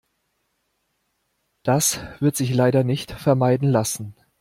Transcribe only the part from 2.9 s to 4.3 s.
vermeiden lassen.